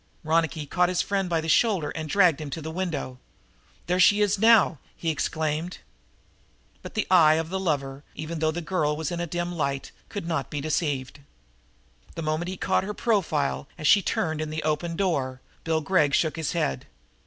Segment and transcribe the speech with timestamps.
[0.23, 3.19] Ronicky caught his friend by the shoulders and dragged him to the window.
[3.85, 5.77] "There she is now!" he exclaimed.
[6.81, 9.91] But the eye of the lover, even though the girl was in a dim light,
[10.09, 11.19] could not he deceived.
[12.15, 16.15] The moment he caught her profile, as she turned in opening the door, Bill Gregg
[16.15, 16.87] shook his head.